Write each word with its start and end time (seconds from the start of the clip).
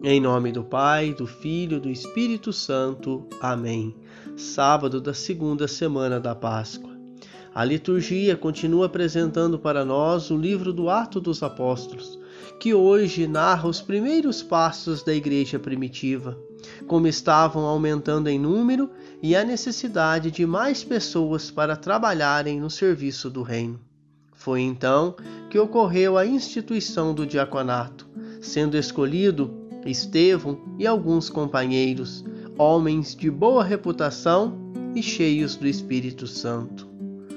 Em 0.00 0.20
nome 0.20 0.52
do 0.52 0.62
Pai, 0.62 1.12
do 1.12 1.26
Filho 1.26 1.78
e 1.78 1.80
do 1.80 1.90
Espírito 1.90 2.52
Santo. 2.52 3.26
Amém. 3.40 3.96
Sábado 4.36 5.00
da 5.00 5.12
segunda 5.12 5.66
semana 5.66 6.20
da 6.20 6.36
Páscoa. 6.36 6.96
A 7.52 7.64
liturgia 7.64 8.36
continua 8.36 8.86
apresentando 8.86 9.58
para 9.58 9.84
nós 9.84 10.30
o 10.30 10.36
livro 10.36 10.72
do 10.72 10.88
Ato 10.88 11.20
dos 11.20 11.42
Apóstolos, 11.42 12.16
que 12.60 12.72
hoje 12.72 13.26
narra 13.26 13.68
os 13.68 13.80
primeiros 13.80 14.40
passos 14.40 15.02
da 15.02 15.12
igreja 15.12 15.58
primitiva, 15.58 16.38
como 16.86 17.08
estavam 17.08 17.64
aumentando 17.64 18.28
em 18.28 18.38
número 18.38 18.90
e 19.20 19.34
a 19.34 19.42
necessidade 19.42 20.30
de 20.30 20.46
mais 20.46 20.84
pessoas 20.84 21.50
para 21.50 21.74
trabalharem 21.74 22.60
no 22.60 22.70
serviço 22.70 23.28
do 23.28 23.42
reino. 23.42 23.80
Foi 24.32 24.60
então 24.60 25.16
que 25.50 25.58
ocorreu 25.58 26.16
a 26.16 26.24
instituição 26.24 27.12
do 27.12 27.26
diaconato, 27.26 28.06
sendo 28.40 28.76
escolhido 28.76 29.57
Estevão 29.88 30.58
e 30.78 30.86
alguns 30.86 31.30
companheiros, 31.30 32.24
homens 32.58 33.14
de 33.14 33.30
boa 33.30 33.64
reputação 33.64 34.56
e 34.94 35.02
cheios 35.02 35.56
do 35.56 35.66
Espírito 35.66 36.26
Santo. 36.26 36.88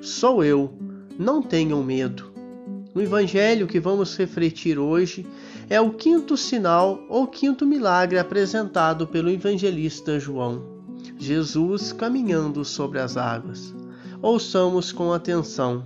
Sou 0.00 0.42
eu, 0.42 0.72
não 1.18 1.42
tenham 1.42 1.82
medo. 1.82 2.32
O 2.94 3.00
evangelho 3.00 3.66
que 3.66 3.80
vamos 3.80 4.16
refletir 4.16 4.78
hoje 4.78 5.26
é 5.70 5.80
o 5.80 5.92
quinto 5.92 6.36
sinal 6.36 7.02
ou 7.08 7.26
quinto 7.26 7.64
milagre 7.64 8.18
apresentado 8.18 9.06
pelo 9.06 9.30
evangelista 9.30 10.18
João. 10.18 10.82
Jesus 11.18 11.92
caminhando 11.92 12.64
sobre 12.64 12.98
as 12.98 13.16
águas. 13.16 13.74
Ouçamos 14.20 14.92
com 14.92 15.12
atenção. 15.12 15.84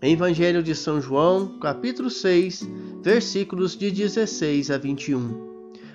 Evangelho 0.00 0.62
de 0.62 0.74
São 0.74 1.00
João, 1.00 1.58
capítulo 1.58 2.10
6, 2.10 2.68
versículos 3.02 3.76
de 3.76 3.90
16 3.90 4.70
a 4.70 4.78
21. 4.78 5.53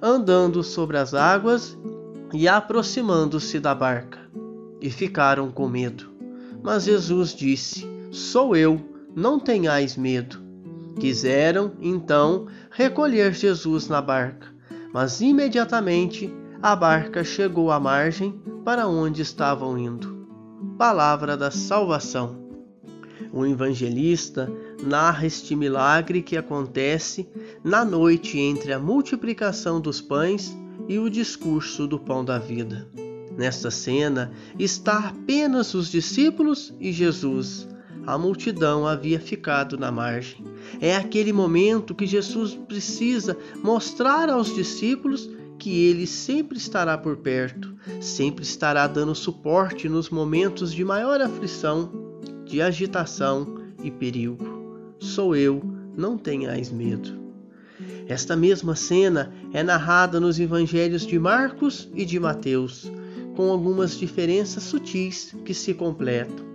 andando 0.00 0.62
sobre 0.62 0.98
as 0.98 1.14
águas 1.14 1.76
e 2.32 2.48
aproximando-se 2.48 3.58
da 3.60 3.74
barca. 3.74 4.18
E 4.80 4.90
ficaram 4.90 5.50
com 5.50 5.68
medo. 5.68 6.10
Mas 6.62 6.84
Jesus 6.84 7.34
disse: 7.34 7.88
Sou 8.10 8.54
eu, 8.56 8.80
não 9.14 9.38
tenhais 9.38 9.96
medo. 9.96 10.44
Quiseram, 10.98 11.72
então, 11.80 12.46
recolher 12.70 13.32
Jesus 13.32 13.88
na 13.88 14.00
barca, 14.00 14.46
mas 14.92 15.20
imediatamente 15.20 16.32
a 16.62 16.74
barca 16.74 17.22
chegou 17.22 17.70
à 17.70 17.78
margem 17.78 18.40
para 18.64 18.88
onde 18.88 19.22
estavam 19.22 19.76
indo. 19.76 20.26
Palavra 20.78 21.36
da 21.36 21.50
salvação. 21.50 22.46
O 23.32 23.44
evangelista 23.44 24.50
narra 24.82 25.26
este 25.26 25.54
milagre 25.54 26.22
que 26.22 26.36
acontece 26.36 27.28
na 27.64 27.84
noite 27.84 28.38
entre 28.38 28.72
a 28.72 28.78
multiplicação 28.78 29.80
dos 29.80 30.00
pães 30.00 30.56
e 30.88 30.98
o 30.98 31.10
discurso 31.10 31.86
do 31.86 31.98
pão 31.98 32.24
da 32.24 32.38
vida. 32.38 32.88
Nesta 33.36 33.70
cena 33.70 34.32
está 34.58 35.08
apenas 35.08 35.74
os 35.74 35.90
discípulos 35.90 36.74
e 36.80 36.92
Jesus. 36.92 37.68
A 38.06 38.16
multidão 38.16 38.86
havia 38.86 39.20
ficado 39.20 39.76
na 39.76 39.90
margem. 39.90 40.44
É 40.80 40.96
aquele 40.96 41.32
momento 41.32 41.94
que 41.94 42.06
Jesus 42.06 42.54
precisa 42.54 43.36
mostrar 43.62 44.30
aos 44.30 44.54
discípulos 44.54 45.28
que 45.58 45.86
ele 45.86 46.06
sempre 46.06 46.56
estará 46.56 46.96
por 46.96 47.16
perto, 47.16 47.74
sempre 48.00 48.44
estará 48.44 48.86
dando 48.86 49.14
suporte 49.14 49.88
nos 49.88 50.08
momentos 50.10 50.72
de 50.72 50.84
maior 50.84 51.20
aflição, 51.20 51.90
de 52.44 52.62
agitação 52.62 53.56
e 53.82 53.90
perigo. 53.90 54.55
Sou 54.98 55.36
eu, 55.36 55.62
não 55.96 56.16
tenhais 56.16 56.70
medo. 56.70 57.26
Esta 58.08 58.36
mesma 58.36 58.74
cena 58.74 59.32
é 59.52 59.62
narrada 59.62 60.20
nos 60.20 60.38
evangelhos 60.38 61.06
de 61.06 61.18
Marcos 61.18 61.90
e 61.94 62.04
de 62.04 62.18
Mateus, 62.18 62.90
com 63.34 63.50
algumas 63.50 63.98
diferenças 63.98 64.62
sutis 64.62 65.34
que 65.44 65.52
se 65.52 65.74
completam. 65.74 66.46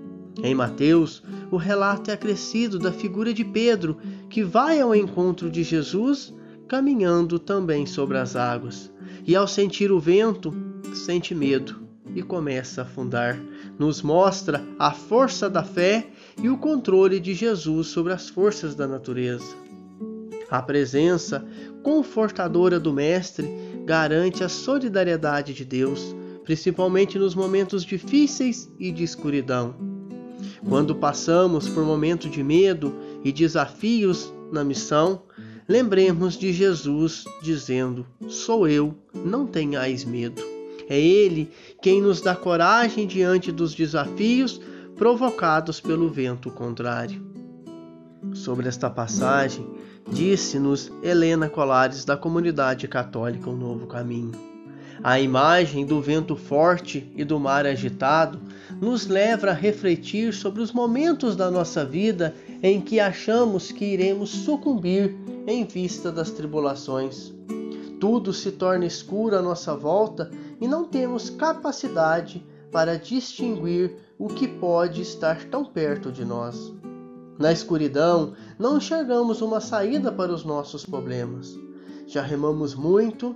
Em 0.42 0.56
Mateus, 0.56 1.22
o 1.52 1.58
relato 1.58 2.10
é 2.10 2.14
acrescido 2.14 2.80
da 2.80 2.92
figura 2.92 3.34
de 3.34 3.44
Pedro, 3.44 3.98
que 4.30 4.44
vai 4.44 4.80
ao 4.80 4.96
encontro 4.96 5.50
de 5.52 5.62
Jesus, 5.62 6.34
caminhando 6.68 7.38
também 7.38 7.86
sobre 7.86 8.18
as 8.18 8.36
águas. 8.36 8.92
E 9.28 9.36
ao 9.36 9.48
sentir 9.48 9.92
o 9.92 10.00
vento, 10.00 10.54
sente 10.94 11.36
medo 11.36 11.82
e 12.16 12.24
começa 12.24 12.82
a 12.82 12.86
afundar. 12.86 13.38
Nos 13.82 14.04
mostra 14.04 14.64
a 14.78 14.92
força 14.92 15.50
da 15.50 15.64
fé 15.64 16.06
e 16.40 16.48
o 16.48 16.56
controle 16.56 17.20
de 17.20 17.34
Jesus 17.34 17.88
sobre 17.88 18.14
as 18.14 18.30
forças 18.30 18.76
da 18.76 18.88
natureza. 18.88 19.56
A 20.52 20.62
presença 20.62 21.44
confortadora 21.82 22.80
do 22.80 22.94
Mestre 22.94 23.50
garante 23.84 24.44
a 24.44 24.50
solidariedade 24.50 25.52
de 25.56 25.66
Deus, 25.66 26.16
principalmente 26.44 27.18
nos 27.18 27.34
momentos 27.34 27.84
difíceis 27.84 28.72
e 28.78 28.92
de 28.92 29.04
escuridão. 29.04 29.74
Quando 30.70 30.94
passamos 30.94 31.68
por 31.68 31.84
momentos 31.84 32.30
de 32.30 32.44
medo 32.44 32.94
e 33.24 33.32
desafios 33.32 34.32
na 34.52 34.64
missão, 34.64 35.24
lembremos 35.68 36.38
de 36.38 36.54
Jesus 36.54 37.26
dizendo: 37.42 38.06
Sou 38.28 38.68
eu, 38.68 38.94
não 39.12 39.48
tenhais 39.48 40.06
medo. 40.06 40.51
É 40.92 41.00
Ele 41.00 41.50
quem 41.82 42.02
nos 42.02 42.20
dá 42.20 42.36
coragem 42.36 43.08
diante 43.08 43.50
dos 43.50 43.74
desafios 43.74 44.60
provocados 44.98 45.80
pelo 45.80 46.10
vento 46.10 46.52
contrário. 46.52 47.26
Sobre 48.34 48.68
esta 48.68 48.90
passagem, 48.90 49.66
disse-nos 50.12 50.92
Helena 51.02 51.48
Colares, 51.48 52.04
da 52.04 52.18
comunidade 52.18 52.90
católica 52.90 53.50
O 53.50 53.56
Novo 53.56 53.88
Caminho. 53.88 54.34
A 55.02 55.18
imagem 55.18 55.86
do 55.86 56.02
vento 56.02 56.36
forte 56.36 57.10
e 57.16 57.24
do 57.24 57.40
mar 57.40 57.66
agitado 57.66 58.42
nos 58.82 59.08
leva 59.08 59.52
a 59.52 59.54
refletir 59.54 60.34
sobre 60.34 60.62
os 60.62 60.74
momentos 60.74 61.38
da 61.38 61.50
nossa 61.50 61.86
vida 61.86 62.36
em 62.62 62.82
que 62.82 63.00
achamos 63.00 63.72
que 63.72 63.86
iremos 63.86 64.30
sucumbir 64.30 65.16
em 65.48 65.64
vista 65.64 66.12
das 66.12 66.32
tribulações. 66.32 67.34
Tudo 68.02 68.34
se 68.34 68.52
torna 68.52 68.84
escuro 68.84 69.38
à 69.38 69.44
nossa 69.44 69.76
volta 69.76 70.32
e 70.60 70.68
não 70.68 70.86
temos 70.86 71.30
capacidade 71.30 72.44
para 72.72 72.98
distinguir 72.98 73.96
o 74.18 74.28
que 74.28 74.48
pode 74.48 75.02
estar 75.02 75.46
tão 75.46 75.64
perto 75.64 76.12
de 76.12 76.26
nós. 76.26 76.74
Na 77.38 77.52
escuridão, 77.52 78.34
não 78.58 78.78
enxergamos 78.78 79.40
uma 79.44 79.62
saída 79.62 80.12
para 80.12 80.34
os 80.34 80.44
nossos 80.44 80.84
problemas. 80.84 81.56
Já 82.08 82.24
remamos 82.24 82.74
muito, 82.74 83.36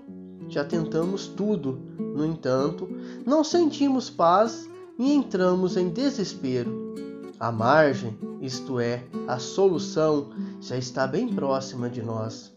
já 0.50 0.66
tentamos 0.66 1.28
tudo, 1.28 1.80
no 2.00 2.26
entanto, 2.26 2.90
não 3.24 3.44
sentimos 3.44 4.09
paz 4.09 4.68
e 4.97 5.14
entramos 5.14 5.78
em 5.78 5.90
desespero. 5.90 6.96
A 7.40 7.52
margem, 7.52 8.18
isto 8.42 8.80
é, 8.80 9.03
a 9.28 9.38
solução, 9.38 10.32
já 10.59 10.76
está 10.76 11.06
bem 11.06 11.28
próxima 11.28 11.88
de 11.88 12.02
nós. 12.02 12.54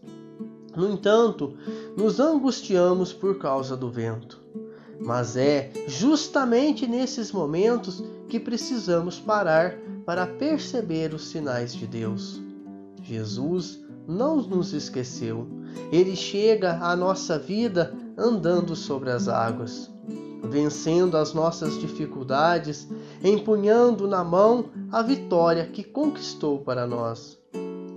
No 0.75 0.89
entanto, 0.89 1.53
nos 1.95 2.19
angustiamos 2.19 3.11
por 3.13 3.37
causa 3.37 3.75
do 3.75 3.89
vento. 3.89 4.39
Mas 4.99 5.37
é 5.37 5.71
justamente 5.87 6.85
nesses 6.85 7.31
momentos 7.31 8.03
que 8.27 8.39
precisamos 8.39 9.19
parar 9.19 9.75
para 10.05 10.27
perceber 10.27 11.13
os 11.13 11.27
sinais 11.29 11.73
de 11.73 11.87
Deus. 11.87 12.41
Jesus 13.01 13.79
não 14.07 14.37
nos 14.37 14.73
esqueceu. 14.73 15.47
Ele 15.91 16.15
chega 16.15 16.79
à 16.79 16.95
nossa 16.95 17.37
vida 17.37 17.93
andando 18.17 18.75
sobre 18.75 19.11
as 19.11 19.27
águas, 19.27 19.89
vencendo 20.43 21.15
as 21.15 21.33
nossas 21.33 21.79
dificuldades, 21.79 22.87
empunhando 23.23 24.07
na 24.07 24.23
mão 24.23 24.65
a 24.91 25.01
vitória 25.01 25.65
que 25.65 25.83
conquistou 25.83 26.59
para 26.59 26.85
nós. 26.85 27.39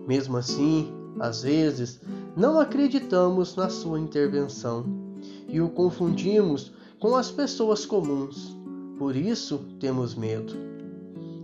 Mesmo 0.07 0.37
assim, 0.37 0.93
às 1.19 1.43
vezes, 1.43 2.01
não 2.37 2.59
acreditamos 2.59 3.57
na 3.57 3.69
sua 3.69 4.01
intervenção 4.01 4.85
e 5.49 5.61
o 5.61 5.69
confundimos 5.69 6.73
com 6.99 7.15
as 7.17 7.31
pessoas 7.31 7.85
comuns. 7.85 8.57
Por 8.99 9.17
isso 9.17 9.59
temos 9.79 10.15
medo. 10.15 10.55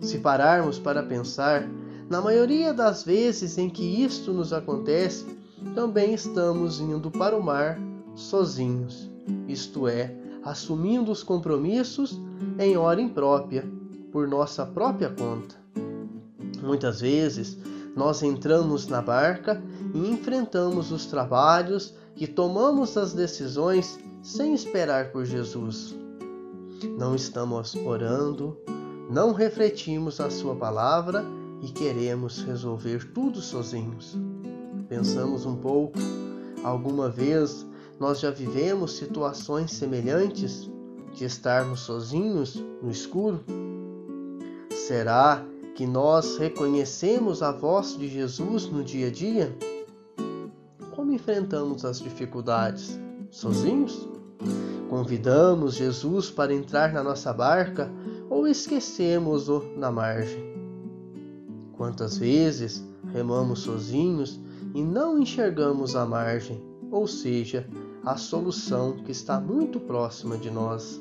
Se 0.00 0.18
pararmos 0.18 0.78
para 0.78 1.02
pensar, 1.02 1.68
na 2.08 2.20
maioria 2.20 2.72
das 2.72 3.02
vezes 3.02 3.58
em 3.58 3.68
que 3.68 3.82
isto 3.82 4.32
nos 4.32 4.52
acontece, 4.52 5.26
também 5.74 6.14
estamos 6.14 6.80
indo 6.80 7.10
para 7.10 7.36
o 7.36 7.42
mar 7.42 7.78
sozinhos. 8.14 9.10
isto 9.46 9.86
é, 9.86 10.14
assumindo 10.42 11.12
os 11.12 11.22
compromissos 11.22 12.18
em 12.58 12.76
hora 12.76 13.00
imprópria, 13.00 13.64
por 14.10 14.26
nossa 14.26 14.64
própria 14.64 15.10
conta. 15.10 15.54
Muitas 16.62 17.00
vezes 17.00 17.58
nós 17.96 18.22
entramos 18.22 18.86
na 18.86 19.02
barca 19.02 19.62
e 19.94 20.10
enfrentamos 20.10 20.92
os 20.92 21.06
trabalhos 21.06 21.94
e 22.16 22.26
tomamos 22.26 22.96
as 22.96 23.12
decisões 23.12 23.98
sem 24.22 24.54
esperar 24.54 25.12
por 25.12 25.24
Jesus. 25.24 25.96
Não 26.98 27.14
estamos 27.14 27.74
orando, 27.74 28.56
não 29.10 29.32
refletimos 29.32 30.20
a 30.20 30.30
Sua 30.30 30.54
palavra 30.54 31.24
e 31.62 31.68
queremos 31.68 32.42
resolver 32.42 33.12
tudo 33.12 33.40
sozinhos. 33.40 34.16
Pensamos 34.88 35.44
um 35.44 35.56
pouco, 35.56 35.98
alguma 36.62 37.08
vez 37.08 37.66
nós 37.98 38.20
já 38.20 38.30
vivemos 38.30 38.96
situações 38.96 39.72
semelhantes 39.72 40.70
de 41.12 41.24
estarmos 41.24 41.80
sozinhos 41.80 42.62
no 42.82 42.90
escuro? 42.90 43.44
Será 44.70 45.44
que 45.78 45.86
nós 45.86 46.38
reconhecemos 46.38 47.40
a 47.40 47.52
voz 47.52 47.96
de 47.96 48.08
Jesus 48.08 48.66
no 48.66 48.82
dia 48.82 49.06
a 49.06 49.10
dia? 49.12 49.56
Como 50.90 51.12
enfrentamos 51.12 51.84
as 51.84 52.00
dificuldades? 52.00 52.98
Sozinhos? 53.30 54.08
Convidamos 54.90 55.76
Jesus 55.76 56.32
para 56.32 56.52
entrar 56.52 56.92
na 56.92 57.04
nossa 57.04 57.32
barca 57.32 57.88
ou 58.28 58.48
esquecemos-o 58.48 59.62
na 59.76 59.92
margem? 59.92 60.52
Quantas 61.76 62.18
vezes 62.18 62.84
remamos 63.12 63.60
sozinhos 63.60 64.40
e 64.74 64.82
não 64.82 65.16
enxergamos 65.16 65.94
a 65.94 66.04
margem, 66.04 66.60
ou 66.90 67.06
seja, 67.06 67.64
a 68.04 68.16
solução 68.16 68.96
que 68.96 69.12
está 69.12 69.38
muito 69.38 69.78
próxima 69.78 70.36
de 70.36 70.50
nós? 70.50 71.00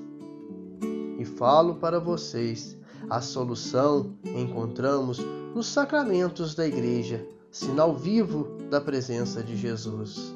E 1.18 1.26
falo 1.26 1.78
para 1.78 2.00
vocês: 2.00 2.77
a 3.10 3.22
solução 3.22 4.14
encontramos 4.26 5.20
nos 5.56 5.68
sacramentos 5.68 6.54
da 6.54 6.68
Igreja, 6.68 7.26
sinal 7.52 7.96
vivo 7.96 8.48
da 8.70 8.82
presença 8.82 9.42
de 9.44 9.56
Jesus. 9.56 10.36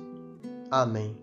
Amém. 0.70 1.16